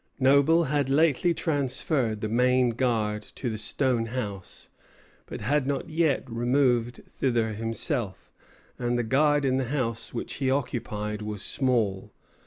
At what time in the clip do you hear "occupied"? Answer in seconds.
10.49-11.21